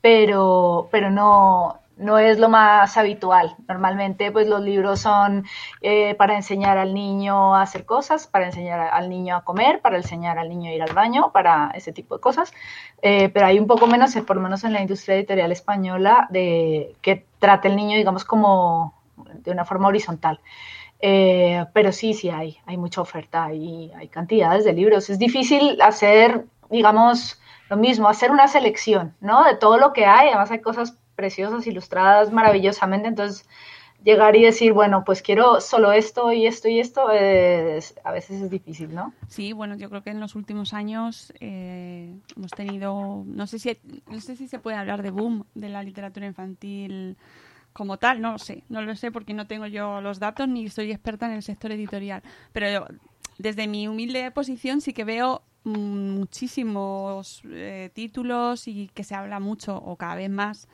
pero, 0.02 0.88
pero 0.92 1.10
no, 1.10 1.80
no 2.00 2.18
es 2.18 2.40
lo 2.40 2.50
más 2.50 2.98
habitual. 2.98 3.56
Normalmente, 3.68 4.32
pues 4.32 4.48
los 4.48 4.62
libros 4.62 5.02
son 5.02 5.46
eh, 5.82 6.16
para 6.16 6.36
enseñar 6.36 6.78
al 6.78 6.94
niño 6.94 7.56
a 7.56 7.62
hacer 7.62 7.86
cosas, 7.86 8.26
para 8.26 8.46
enseñar 8.46 8.80
al 8.80 9.10
niño 9.10 9.36
a 9.36 9.44
comer, 9.44 9.82
para 9.82 9.98
enseñar 9.98 10.40
al 10.40 10.50
niño 10.50 10.72
a 10.72 10.74
ir 10.74 10.82
al 10.82 10.94
baño, 10.94 11.32
para 11.32 11.72
ese 11.76 11.92
tipo 11.92 12.16
de 12.16 12.22
cosas. 12.22 12.54
Eh, 13.02 13.30
pero 13.30 13.46
hay 13.46 13.60
un 13.60 13.68
poco 13.68 13.86
menos, 13.86 14.16
por 14.26 14.38
lo 14.38 14.42
menos 14.42 14.64
en 14.64 14.74
la 14.74 14.82
industria 14.82 15.16
editorial 15.16 15.52
española, 15.52 16.28
de 16.30 16.96
que 17.02 17.26
trate 17.38 17.68
el 17.68 17.76
niño, 17.76 17.98
digamos, 17.98 18.24
como 18.24 18.94
de 19.18 19.52
una 19.52 19.66
forma 19.66 19.90
horizontal. 19.90 20.40
Eh, 21.02 21.66
pero 21.74 21.92
sí, 21.92 22.14
sí 22.14 22.30
hay, 22.30 22.58
hay 22.66 22.78
mucha 22.78 23.02
oferta 23.02 23.54
y 23.54 23.92
hay 23.96 24.08
cantidades 24.10 24.66
de 24.66 24.74
libros. 24.74 25.10
Es 25.10 25.20
difícil 25.20 25.82
hacer, 25.82 26.46
digamos, 26.70 27.40
lo 27.70 27.78
mismo, 27.78 28.10
hacer 28.10 28.32
una 28.32 28.48
selección, 28.48 29.16
¿no? 29.22 29.44
De 29.44 29.56
todo 29.56 29.78
lo 29.78 29.94
que 29.94 30.06
hay. 30.06 30.30
Además 30.30 30.52
hay 30.52 30.62
cosas 30.62 30.98
preciosas, 31.16 31.68
ilustradas 31.68 32.32
maravillosamente. 32.32 33.08
Entonces, 33.08 33.48
llegar 34.04 34.36
y 34.36 34.44
decir, 34.44 34.74
bueno, 34.74 35.04
pues 35.06 35.22
quiero 35.22 35.62
solo 35.62 35.92
esto 35.92 36.32
y 36.32 36.46
esto 36.46 36.68
y 36.68 36.80
esto, 36.80 37.08
a 37.08 38.12
veces 38.12 38.42
es 38.42 38.50
difícil, 38.50 38.94
¿no? 38.94 39.14
Sí, 39.28 39.54
bueno, 39.54 39.76
yo 39.76 39.90
creo 39.90 40.04
que 40.04 40.10
en 40.10 40.20
los 40.20 40.36
últimos 40.36 40.74
años 40.74 41.34
eh, 41.40 42.16
hemos 42.36 42.52
tenido, 42.52 43.24
no 43.26 43.48
sé 43.48 43.60
si, 43.60 43.78
no 44.08 44.20
sé 44.22 44.36
si 44.36 44.48
se 44.48 44.60
puede 44.60 44.78
hablar 44.78 45.04
de 45.04 45.12
boom 45.12 45.46
de 45.54 45.70
la 45.70 45.84
literatura 45.84 46.26
infantil 46.26 47.18
como 47.74 47.98
tal, 47.98 48.22
no 48.22 48.34
lo 48.34 48.40
sé, 48.40 48.64
no 48.70 48.82
lo 48.82 48.96
sé 48.96 49.12
porque 49.12 49.34
no 49.34 49.48
tengo 49.48 49.68
yo 49.68 50.02
los 50.02 50.20
datos 50.20 50.48
ni 50.48 50.70
soy 50.70 50.92
experta 50.92 51.28
en 51.28 51.34
el 51.34 51.44
sector 51.44 51.72
editorial, 51.72 52.24
pero 52.52 52.88
desde 53.38 53.68
mi 53.68 53.88
humilde 53.88 54.32
posición 54.32 54.82
sí 54.82 54.94
que 54.94 55.06
veo 55.06 55.44
muchísimos 55.64 57.42
eh, 57.46 57.90
títulos 57.94 58.68
y 58.68 58.90
que 58.94 59.04
se 59.04 59.16
habla 59.16 59.40
mucho 59.40 59.78
o 59.78 59.96
cada 59.96 60.16
vez 60.16 60.30
más 60.30 60.68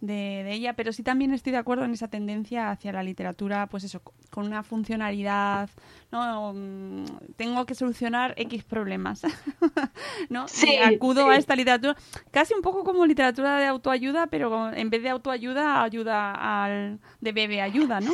de, 0.00 0.52
ella, 0.52 0.74
pero 0.74 0.92
sí 0.92 1.02
también 1.02 1.32
estoy 1.32 1.52
de 1.52 1.58
acuerdo 1.58 1.84
en 1.84 1.92
esa 1.92 2.08
tendencia 2.08 2.70
hacia 2.70 2.92
la 2.92 3.02
literatura, 3.02 3.66
pues 3.66 3.84
eso, 3.84 4.00
con 4.30 4.46
una 4.46 4.62
funcionalidad, 4.62 5.68
¿no? 6.12 6.52
Mm, 6.54 7.04
tengo 7.36 7.66
que 7.66 7.74
solucionar 7.74 8.34
X 8.36 8.64
problemas, 8.64 9.22
¿no? 10.28 10.48
Sí, 10.48 10.76
acudo 10.76 11.28
a 11.28 11.36
esta 11.36 11.56
literatura, 11.56 11.96
casi 12.30 12.54
un 12.54 12.62
poco 12.62 12.84
como 12.84 13.06
literatura 13.06 13.58
de 13.58 13.66
autoayuda, 13.66 14.28
pero 14.28 14.72
en 14.72 14.90
vez 14.90 15.02
de 15.02 15.10
autoayuda, 15.10 15.82
ayuda 15.82 16.64
al 16.64 16.98
de 17.20 17.32
bebé 17.32 17.60
ayuda, 17.60 18.00
¿no? 18.00 18.12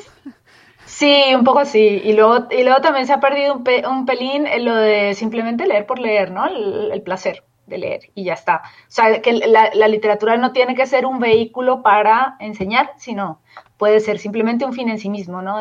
Sí, 0.87 1.35
un 1.35 1.45
poco 1.45 1.65
sí. 1.65 2.03
Y 2.05 2.13
luego, 2.13 2.47
y 2.51 2.63
luego 2.63 2.81
también 2.83 3.07
se 3.07 3.15
ha 3.15 3.21
perdido 3.21 3.55
un, 3.55 3.65
un 3.91 4.07
pelín 4.07 4.47
en 4.47 4.65
lo 4.67 4.75
de 4.75 5.15
simplemente 5.15 5.67
leer 5.67 5.87
por 5.87 5.99
leer, 5.99 6.31
¿no? 6.31 6.47
el 6.47 7.01
placer 7.03 7.43
de 7.67 7.79
leer 7.79 8.11
y 8.15 8.25
ya 8.25 8.35
está. 8.35 8.63
O 8.65 8.91
sea, 8.91 9.21
que 9.23 9.33
la, 9.33 9.89
literatura 9.89 10.37
no 10.37 10.53
tiene 10.53 10.75
que 10.75 10.87
ser 10.87 11.07
un 11.07 11.19
vehículo 11.19 11.83
para 11.83 12.37
enseñar, 12.41 12.93
sino 12.97 13.41
puede 13.79 14.01
ser 14.01 14.19
simplemente 14.19 14.65
un 14.65 14.73
fin 14.73 14.89
en 14.89 14.99
sí 14.99 15.09
mismo, 15.11 15.43
¿no? 15.43 15.59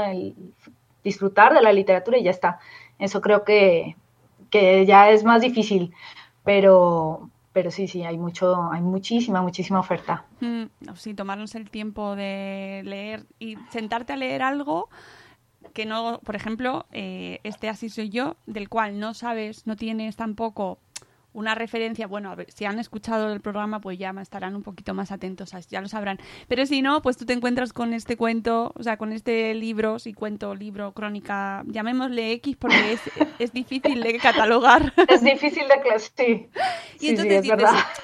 disfrutar 1.04 1.54
de 1.54 1.62
la 1.62 1.74
literatura 1.74 2.18
y 2.18 2.24
ya 2.24 2.32
está. 2.32 2.60
Eso 2.98 3.22
creo 3.22 3.44
que, 3.44 3.96
que 4.50 4.86
ya 4.86 5.10
es 5.10 5.24
más 5.24 5.42
difícil, 5.42 5.94
pero, 6.44 7.30
pero 7.52 7.72
sí, 7.72 7.88
sí, 7.88 8.04
hay 8.04 8.18
mucho, 8.18 8.72
hay 8.72 8.82
muchísima, 8.82 9.42
muchísima 9.42 9.80
oferta. 9.80 10.24
Mm, 10.40 10.64
sí, 10.96 11.14
tomarnos 11.14 11.56
el 11.56 11.70
tiempo 11.70 12.16
de 12.16 12.82
leer 12.86 13.26
y 13.40 13.58
sentarte 13.70 14.14
a 14.14 14.16
leer 14.16 14.42
algo 14.42 14.90
que 15.74 15.86
no, 15.86 16.20
por 16.24 16.36
ejemplo, 16.36 16.86
eh, 16.92 17.40
este 17.44 17.70
así 17.70 17.90
soy 17.90 18.10
yo, 18.10 18.36
del 18.46 18.70
cual 18.70 19.00
no 19.00 19.14
sabes, 19.14 19.66
no 19.66 19.76
tienes 19.76 20.16
tampoco 20.16 20.78
una 21.34 21.56
referencia, 21.56 22.08
bueno, 22.08 22.32
a 22.32 22.36
ver, 22.36 22.52
si 22.52 22.66
han 22.66 22.80
escuchado 22.80 23.34
el 23.34 23.42
programa, 23.42 23.82
pues 23.82 23.98
ya 23.98 24.14
estarán 24.22 24.56
un 24.56 24.64
poquito 24.64 24.94
más 24.94 25.12
atentos, 25.12 25.52
ya 25.70 25.82
lo 25.82 25.88
sabrán. 25.88 26.20
Pero 26.48 26.66
si 26.66 26.82
no, 26.82 27.02
pues 27.02 27.18
tú 27.18 27.26
te 27.26 27.34
encuentras 27.34 27.74
con 27.74 27.94
este 27.94 28.18
cuento, 28.18 28.72
o 28.76 28.84
sea, 28.84 28.98
con 28.98 29.12
este 29.12 29.54
libro, 29.54 30.00
si 30.00 30.14
cuento, 30.14 30.56
libro, 30.56 30.92
crónica, 30.94 31.64
llamémosle 31.66 32.32
X 32.34 32.56
porque 32.58 32.94
es, 32.94 33.02
es 33.40 33.52
difícil 33.52 34.02
de 34.02 34.18
catalogar. 34.20 34.94
Es 35.08 35.24
difícil 35.24 35.68
de 35.68 35.82
clasificar, 35.82 36.04
sí. 36.16 36.50
Y 37.00 37.10
entonces 37.10 37.44
dices, 37.44 37.58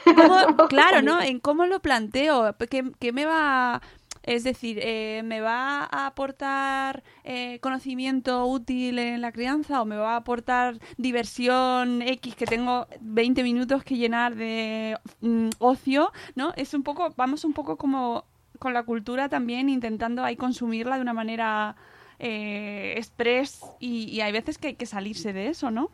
claro, 0.70 1.02
¿no? 1.02 1.22
En 1.22 1.40
cómo 1.40 1.66
lo 1.66 1.82
planteo, 1.82 2.56
¿qué, 2.70 2.92
qué 3.00 3.12
me 3.12 3.26
va 3.26 3.82
es 4.30 4.44
decir, 4.44 4.78
eh, 4.84 5.24
¿me 5.26 5.42
va 5.42 5.90
a 5.92 6.06
aportar 6.06 7.02
eh, 7.24 7.60
conocimiento 7.62 8.46
útil 8.46 9.00
en 9.00 9.22
la 9.22 9.32
crianza 9.32 9.82
o 9.82 9.86
me 9.86 9.98
va 9.98 10.14
a 10.14 10.18
aportar 10.18 10.78
diversión 10.98 12.04
X 12.04 12.36
que 12.36 12.46
tengo 12.46 12.86
20 13.02 13.42
minutos 13.42 13.84
que 13.84 13.98
llenar 13.98 14.36
de 14.36 15.00
mm, 15.22 15.50
ocio? 15.58 16.12
¿No? 16.36 16.54
Es 16.58 16.76
un 16.76 16.84
poco, 16.84 17.12
vamos 17.18 17.44
un 17.44 17.54
poco 17.54 17.76
como 17.78 18.24
con 18.60 18.76
la 18.76 18.84
cultura 18.84 19.30
también 19.30 19.68
intentando 19.68 20.24
ahí 20.24 20.36
consumirla 20.36 20.98
de 20.98 21.02
una 21.02 21.14
manera 21.14 21.76
eh, 22.20 22.94
express 22.98 23.66
y, 23.80 24.22
hay 24.22 24.32
veces 24.32 24.60
que 24.60 24.68
hay 24.68 24.76
que 24.76 24.86
salirse 24.86 25.34
de 25.34 25.48
eso, 25.48 25.72
¿no? 25.72 25.90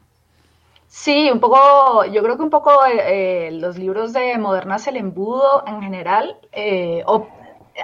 Sí, 0.90 1.32
un 1.32 1.40
poco, 1.40 2.04
yo 2.04 2.22
creo 2.22 2.36
que 2.36 2.44
un 2.44 2.50
poco 2.50 2.72
los 3.52 3.78
libros 3.78 4.12
de 4.12 4.38
Modernas 4.38 4.88
el 4.88 4.98
Embudo 4.98 5.64
en 5.66 5.82
general, 5.82 6.38
o 7.06 7.28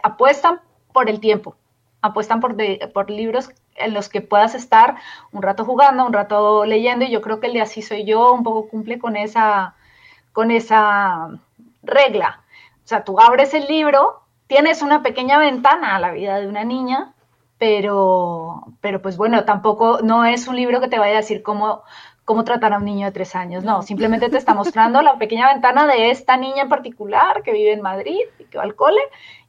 apuestan 0.04 0.62
por 0.94 1.10
el 1.10 1.20
tiempo, 1.20 1.56
apuestan 2.02 2.40
por, 2.40 2.56
por 2.94 3.10
libros 3.10 3.52
en 3.76 3.94
los 3.94 4.10
que 4.10 4.22
puedas 4.22 4.56
estar 4.56 4.96
un 5.32 5.42
rato 5.42 5.66
jugando, 5.66 6.06
un 6.06 6.14
rato 6.14 6.66
leyendo, 6.66 7.06
y 7.06 7.12
yo 7.12 7.22
creo 7.22 7.40
que 7.40 7.48
el 7.48 7.54
de 7.54 7.62
Así 7.62 7.82
Soy 7.82 8.04
Yo 8.04 8.34
un 8.34 8.44
poco 8.44 8.68
cumple 8.70 9.00
con 9.00 9.16
esa, 9.16 9.76
con 10.34 10.52
esa 10.52 11.30
regla. 11.84 12.42
O 12.84 12.88
sea, 12.88 13.04
tú 13.04 13.20
abres 13.20 13.54
el 13.54 13.68
libro, 13.68 14.22
tienes 14.48 14.82
una 14.82 15.02
pequeña 15.02 15.40
ventana 15.40 15.96
a 15.96 16.00
la 16.00 16.12
vida 16.12 16.40
de 16.40 16.48
una 16.48 16.64
niña, 16.64 17.14
pero, 17.58 18.64
pero 18.82 19.02
pues 19.02 19.18
bueno, 19.18 19.46
tampoco 19.46 20.00
no 20.02 20.26
es 20.26 20.48
un 20.48 20.56
libro 20.56 20.82
que 20.82 20.88
te 20.88 21.00
vaya 21.00 21.14
a 21.14 21.18
decir 21.18 21.44
cómo, 21.44 21.84
cómo 22.26 22.44
tratar 22.44 22.74
a 22.74 22.78
un 22.78 22.86
niño 22.86 23.06
de 23.06 23.12
tres 23.12 23.36
años. 23.36 23.64
No, 23.64 23.84
simplemente 23.84 24.30
te 24.30 24.38
está 24.38 24.54
mostrando 24.54 25.02
la 25.02 25.18
pequeña 25.18 25.48
ventana 25.54 25.86
de 25.86 26.10
esta 26.10 26.38
niña 26.38 26.64
en 26.64 26.70
particular 26.70 27.44
que 27.44 27.52
vive 27.52 27.74
en 27.74 27.82
Madrid 27.82 28.20
y 28.40 28.46
que 28.46 28.58
va 28.58 28.64
al 28.64 28.76
cole 28.76 29.02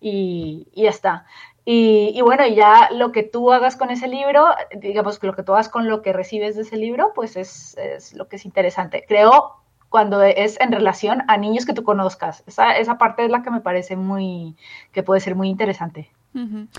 y, 0.02 0.68
ya 0.74 0.90
está. 0.90 1.24
Y, 1.64 2.20
bueno, 2.22 2.44
y 2.44 2.56
ya 2.56 2.90
lo 2.90 3.12
que 3.12 3.22
tú 3.22 3.52
hagas 3.52 3.76
con 3.76 3.90
ese 3.90 4.08
libro, 4.08 4.46
digamos 4.74 5.20
que 5.20 5.28
lo 5.28 5.34
que 5.34 5.44
tú 5.44 5.52
hagas 5.52 5.68
con 5.68 5.88
lo 5.88 6.02
que 6.02 6.12
recibes 6.12 6.56
de 6.56 6.62
ese 6.62 6.76
libro, 6.76 7.12
pues 7.14 7.36
es, 7.36 7.76
es 7.78 8.14
lo 8.14 8.26
que 8.26 8.36
es 8.36 8.44
interesante. 8.44 9.04
Creo 9.06 9.62
cuando 9.88 10.22
es 10.22 10.58
en 10.58 10.72
relación 10.72 11.22
a 11.28 11.36
niños 11.36 11.66
que 11.66 11.74
tú 11.74 11.84
conozcas. 11.84 12.42
Esa, 12.46 12.76
esa 12.78 12.98
parte 12.98 13.24
es 13.24 13.30
la 13.30 13.42
que 13.42 13.50
me 13.50 13.60
parece 13.60 13.94
muy, 13.94 14.56
que 14.90 15.04
puede 15.04 15.20
ser 15.20 15.36
muy 15.36 15.48
interesante 15.48 16.10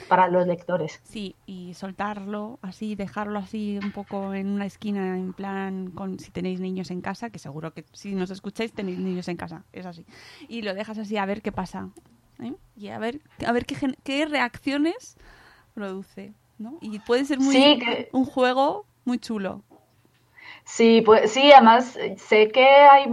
para 0.10 0.28
los 0.30 0.48
lectores. 0.48 1.00
Sí, 1.04 1.36
y 1.46 1.76
soltarlo 1.76 2.58
así, 2.64 2.96
dejarlo 2.96 3.38
así 3.38 3.80
un 3.82 3.92
poco 3.92 4.34
en 4.34 4.48
una 4.48 4.66
esquina, 4.66 5.16
en 5.16 5.34
plan, 5.34 5.92
con 5.92 6.20
si 6.20 6.32
tenéis 6.32 6.60
niños 6.60 6.90
en 6.90 7.02
casa, 7.02 7.30
que 7.30 7.38
seguro 7.38 7.72
que 7.72 7.86
si 7.92 8.16
nos 8.16 8.32
escucháis 8.32 8.74
tenéis 8.74 8.98
niños 8.98 9.28
en 9.28 9.38
casa, 9.38 9.64
es 9.72 9.86
así. 9.86 10.06
Y 10.48 10.64
lo 10.64 10.74
dejas 10.74 10.98
así 10.98 11.18
a 11.18 11.26
ver 11.28 11.44
qué 11.44 11.52
pasa. 11.52 11.90
¿Eh? 12.40 12.54
Y 12.76 12.90
a 12.90 13.00
ver, 13.00 13.22
a 13.46 13.52
ver 13.52 13.66
qué, 13.66 13.76
qué 14.04 14.26
reacciones 14.26 15.16
produce. 15.74 16.34
¿no? 16.58 16.78
Y 16.82 17.00
puede 17.00 17.26
ser 17.26 17.40
muy 17.40 17.82
un 18.12 18.26
juego 18.26 18.86
muy 19.06 19.20
chulo. 19.20 19.64
Sí, 20.66 21.02
pues 21.02 21.32
sí, 21.32 21.52
además 21.52 21.98
eh, 21.98 22.16
sé 22.18 22.48
que 22.50 22.66
hay, 22.66 23.06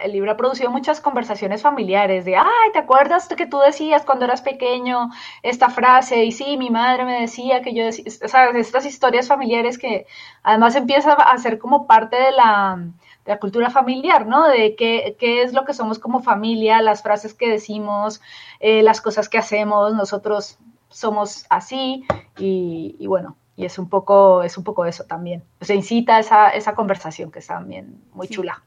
el 0.00 0.12
libro 0.12 0.30
ha 0.30 0.36
producido 0.36 0.70
muchas 0.70 1.00
conversaciones 1.00 1.62
familiares 1.62 2.26
de, 2.26 2.36
ay, 2.36 2.72
¿te 2.72 2.78
acuerdas 2.78 3.28
que 3.28 3.46
tú 3.46 3.58
decías 3.58 4.04
cuando 4.04 4.26
eras 4.26 4.42
pequeño 4.42 5.10
esta 5.42 5.70
frase? 5.70 6.24
Y 6.24 6.32
sí, 6.32 6.58
mi 6.58 6.68
madre 6.68 7.04
me 7.06 7.22
decía 7.22 7.62
que 7.62 7.74
yo 7.74 7.84
decía, 7.84 8.04
o 8.24 8.28
sea, 8.28 8.50
estas 8.50 8.84
historias 8.84 9.26
familiares 9.26 9.78
que 9.78 10.06
además 10.42 10.76
empieza 10.76 11.12
a 11.14 11.38
ser 11.38 11.58
como 11.58 11.86
parte 11.86 12.16
de 12.16 12.32
la, 12.32 12.76
de 13.24 13.32
la 13.32 13.38
cultura 13.38 13.70
familiar, 13.70 14.26
¿no? 14.26 14.46
De 14.46 14.76
qué, 14.76 15.16
qué, 15.18 15.42
es 15.42 15.54
lo 15.54 15.64
que 15.64 15.72
somos 15.72 15.98
como 15.98 16.22
familia, 16.22 16.82
las 16.82 17.02
frases 17.02 17.32
que 17.32 17.48
decimos, 17.48 18.20
eh, 18.60 18.82
las 18.82 19.00
cosas 19.00 19.28
que 19.30 19.38
hacemos, 19.38 19.94
nosotros 19.94 20.58
somos 20.90 21.46
así 21.48 22.04
y 22.36 23.06
bueno, 23.06 23.36
y 23.60 23.66
es 23.66 23.78
un 23.78 23.90
poco, 23.90 24.42
es 24.42 24.56
un 24.56 24.64
poco 24.64 24.86
eso 24.86 25.04
también. 25.04 25.42
Se 25.60 25.74
incita 25.74 26.18
esa, 26.18 26.48
esa 26.48 26.74
conversación 26.74 27.30
que 27.30 27.40
es 27.40 27.46
también 27.46 28.00
muy 28.14 28.26
chula. 28.26 28.62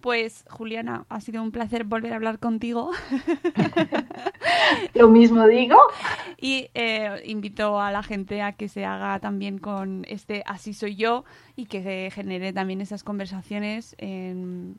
Pues 0.00 0.44
Juliana, 0.48 1.04
ha 1.08 1.20
sido 1.20 1.42
un 1.42 1.50
placer 1.50 1.82
volver 1.82 2.12
a 2.12 2.16
hablar 2.16 2.38
contigo. 2.38 2.92
Lo 4.94 5.08
mismo 5.08 5.48
digo. 5.48 5.76
Y 6.40 6.70
eh, 6.74 7.22
invito 7.24 7.80
a 7.80 7.90
la 7.90 8.04
gente 8.04 8.40
a 8.40 8.52
que 8.52 8.68
se 8.68 8.84
haga 8.84 9.18
también 9.18 9.58
con 9.58 10.04
este 10.06 10.44
Así 10.46 10.74
soy 10.74 10.94
yo 10.94 11.24
y 11.56 11.66
que 11.66 12.08
genere 12.14 12.52
también 12.52 12.80
esas 12.80 13.02
conversaciones 13.02 13.96
en 13.98 14.78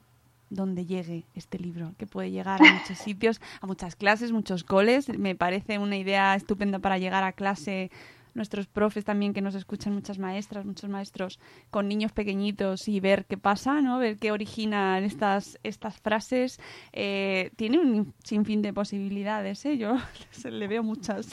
donde 0.50 0.86
llegue 0.86 1.26
este 1.36 1.60
libro, 1.60 1.92
que 1.98 2.08
puede 2.08 2.32
llegar 2.32 2.62
a 2.62 2.74
muchos 2.74 2.98
sitios, 3.00 3.42
a 3.60 3.68
muchas 3.68 3.98
clases, 3.98 4.32
muchos 4.32 4.64
coles. 4.64 5.10
Me 5.10 5.36
parece 5.36 5.78
una 5.78 5.98
idea 5.98 6.36
estupenda 6.36 6.80
para 6.80 7.00
llegar 7.00 7.26
a 7.26 7.34
clase 7.34 7.92
nuestros 8.38 8.68
profes 8.68 9.04
también 9.04 9.34
que 9.34 9.42
nos 9.42 9.56
escuchan, 9.56 9.94
muchas 9.94 10.20
maestras, 10.20 10.64
muchos 10.64 10.90
maestros 10.90 11.40
con 11.70 11.90
niños 11.90 12.14
pequeñitos 12.14 12.88
y 12.88 13.00
ver 13.00 13.26
qué 13.26 13.38
pasa, 13.38 13.82
¿no? 13.82 14.00
Ver 14.00 14.18
qué 14.18 14.32
originan 14.32 15.04
estas, 15.04 15.60
estas 15.64 16.00
frases. 16.00 16.60
Eh, 16.94 17.52
tiene 17.58 17.80
un 17.80 18.14
sinfín 18.24 18.62
de 18.62 18.72
posibilidades, 18.72 19.66
¿eh? 19.66 19.78
Yo 19.78 19.98
le 20.50 20.68
veo 20.68 20.84
muchas. 20.84 21.28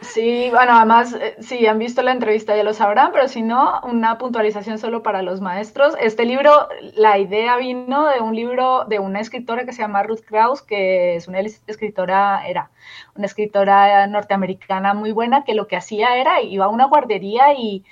Sí, 0.00 0.48
bueno, 0.50 0.72
además, 0.72 1.12
eh, 1.12 1.36
si 1.40 1.66
han 1.66 1.78
visto 1.78 2.02
la 2.02 2.12
entrevista 2.12 2.56
ya 2.56 2.62
lo 2.62 2.72
sabrán, 2.72 3.10
pero 3.12 3.28
si 3.28 3.42
no, 3.42 3.80
una 3.82 4.16
puntualización 4.16 4.78
solo 4.78 5.02
para 5.02 5.22
los 5.22 5.40
maestros. 5.40 5.94
Este 6.00 6.24
libro, 6.24 6.68
la 6.94 7.18
idea 7.18 7.56
vino 7.56 8.06
de 8.06 8.20
un 8.20 8.34
libro 8.34 8.84
de 8.84 8.98
una 9.00 9.20
escritora 9.20 9.64
que 9.64 9.72
se 9.72 9.82
llama 9.82 10.02
Ruth 10.04 10.20
Krauss, 10.24 10.62
que 10.62 11.16
es 11.16 11.28
una 11.28 11.40
escritora, 11.40 12.46
era 12.46 12.70
una 13.16 13.26
escritora 13.26 14.06
norteamericana 14.06 14.94
muy 14.94 15.12
buena, 15.12 15.44
que 15.44 15.54
lo 15.54 15.66
que 15.66 15.76
hacía 15.76 16.19
era, 16.20 16.42
iba 16.42 16.66
a 16.66 16.68
una 16.68 16.86
guardería 16.86 17.54
y, 17.54 17.84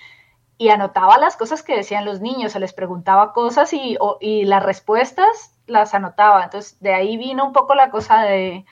anotaba 0.70 1.18
las 1.18 1.36
cosas 1.36 1.62
que 1.62 1.76
decían 1.76 2.04
los 2.04 2.20
niños, 2.20 2.52
se 2.52 2.60
les 2.60 2.72
preguntaba 2.72 3.32
cosas 3.32 3.72
y, 3.72 3.96
y, 4.20 4.44
las 4.44 4.62
respuestas 4.62 5.54
las 5.66 5.94
anotaba. 5.94 6.44
Entonces, 6.44 6.80
de 6.80 6.94
ahí 6.94 7.16
vino 7.16 7.44
un 7.46 7.52
poco 7.52 7.74
la 7.74 7.90
cosa 7.90 8.22
de, 8.22 8.64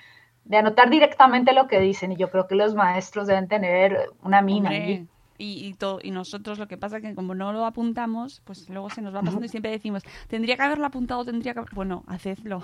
de 0.47 0.57
anotar 0.57 0.90
directamente 0.90 1.53
lo 1.53 1.66
que 1.66 1.81
dicen 1.81 2.12
y 2.12 2.16
yo 2.16 2.31
creo 2.31 2.47
que 2.47 2.55
los 2.55 2.75
maestros 2.75 3.27
deben 3.27 3.49
tener 3.49 4.11
una 4.23 4.42
mina. 4.42 4.71
Y, 5.38 5.66
y, 5.66 5.75
todo, 5.75 5.99
y 6.03 6.11
nosotros 6.11 6.59
lo 6.59 6.68
que 6.68 6.77
pasa 6.77 6.99
es 6.99 7.03
que 7.03 7.14
como 7.14 7.35
no 7.35 7.53
lo 7.53 7.66
apuntamos, 7.66 8.40
pues 8.44 8.68
luego 8.68 8.90
se 8.90 9.03
nos 9.03 9.14
va 9.14 9.22
pasando 9.22 9.46
y 9.46 9.49
siempre 9.49 9.70
decimos, 9.70 10.03
tendría 10.29 10.57
que 10.57 10.62
haberlo 10.62 10.87
apuntado, 10.87 11.25
tendría 11.25 11.55
que... 11.55 11.62
Bueno, 11.72 12.05
hacedlo. 12.07 12.62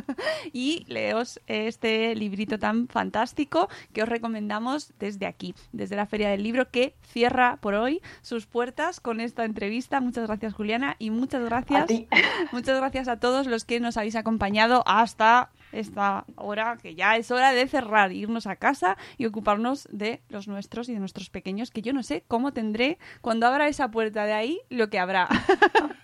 y 0.52 0.84
leos 0.88 1.40
este 1.46 2.14
librito 2.14 2.58
tan 2.58 2.88
fantástico 2.88 3.68
que 3.92 4.02
os 4.02 4.08
recomendamos 4.08 4.92
desde 4.98 5.26
aquí, 5.26 5.54
desde 5.72 5.96
la 5.96 6.06
Feria 6.06 6.28
del 6.30 6.42
Libro, 6.42 6.70
que 6.70 6.94
cierra 7.02 7.58
por 7.60 7.74
hoy 7.74 8.00
sus 8.22 8.46
puertas 8.46 9.00
con 9.00 9.20
esta 9.20 9.44
entrevista. 9.44 10.00
Muchas 10.00 10.26
gracias, 10.26 10.54
Juliana, 10.54 10.96
y 10.98 11.10
muchas 11.10 11.44
gracias. 11.44 11.86
Muchas 12.52 12.78
gracias 12.78 13.08
a 13.08 13.18
todos 13.18 13.46
los 13.46 13.64
que 13.64 13.80
nos 13.80 13.96
habéis 13.96 14.16
acompañado 14.16 14.82
hasta 14.86 15.50
esta 15.74 16.24
hora, 16.36 16.78
que 16.80 16.94
ya 16.94 17.16
es 17.16 17.30
hora 17.30 17.52
de 17.52 17.66
cerrar, 17.66 18.12
irnos 18.12 18.46
a 18.46 18.56
casa 18.56 18.96
y 19.18 19.26
ocuparnos 19.26 19.88
de 19.90 20.22
los 20.28 20.48
nuestros 20.48 20.88
y 20.88 20.94
de 20.94 21.00
nuestros 21.00 21.30
pequeños, 21.30 21.70
que 21.70 21.82
yo 21.82 21.92
no 21.92 22.02
sé 22.02 22.24
cómo 22.28 22.52
tendré 22.52 22.98
cuando 23.20 23.46
abra 23.46 23.68
esa 23.68 23.90
puerta 23.90 24.24
de 24.24 24.32
ahí 24.32 24.60
lo 24.70 24.88
que 24.90 24.98
habrá. 24.98 25.28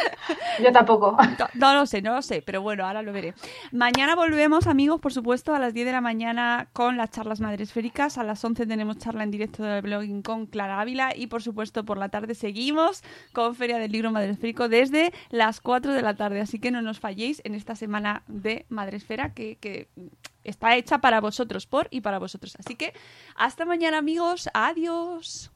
Yo 0.62 0.72
tampoco. 0.72 1.16
No, 1.54 1.74
lo 1.74 1.86
sé, 1.86 2.02
no 2.02 2.14
lo 2.14 2.22
sé, 2.22 2.42
pero 2.42 2.62
bueno, 2.62 2.86
ahora 2.86 3.02
lo 3.02 3.12
veré. 3.12 3.34
Mañana 3.72 4.14
volvemos, 4.14 4.66
amigos, 4.66 5.00
por 5.00 5.12
supuesto, 5.12 5.54
a 5.54 5.58
las 5.58 5.74
10 5.74 5.86
de 5.86 5.92
la 5.92 6.00
mañana 6.00 6.68
con 6.72 6.96
las 6.96 7.10
charlas 7.10 7.40
madresféricas. 7.40 8.18
A 8.18 8.24
las 8.24 8.44
11 8.44 8.66
tenemos 8.66 8.98
charla 8.98 9.24
en 9.24 9.30
directo 9.30 9.62
del 9.62 9.82
blogging 9.82 10.22
con 10.22 10.46
Clara 10.46 10.80
Ávila 10.80 11.14
y, 11.14 11.26
por 11.26 11.42
supuesto, 11.42 11.84
por 11.84 11.98
la 11.98 12.08
tarde 12.08 12.34
seguimos 12.34 13.02
con 13.32 13.54
Feria 13.54 13.78
del 13.78 13.92
Libro 13.92 14.10
Madresférico 14.10 14.68
desde 14.68 15.12
las 15.30 15.60
4 15.60 15.92
de 15.92 16.02
la 16.02 16.14
tarde. 16.14 16.40
Así 16.40 16.58
que 16.58 16.70
no 16.70 16.82
nos 16.82 17.00
falléis 17.00 17.40
en 17.44 17.54
esta 17.54 17.74
semana 17.74 18.22
de 18.26 18.66
Madresfera 18.68 19.34
que, 19.34 19.56
que 19.56 19.88
está 20.44 20.76
hecha 20.76 20.98
para 20.98 21.20
vosotros, 21.20 21.66
por 21.66 21.88
y 21.90 22.00
para 22.00 22.18
vosotros. 22.18 22.56
Así 22.58 22.76
que 22.76 22.92
hasta 23.34 23.64
mañana, 23.64 23.98
amigos. 23.98 24.48
Adiós. 24.54 25.55